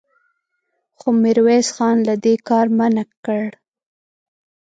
[0.97, 3.43] خو ميرويس خان له دې کاره منع کړ.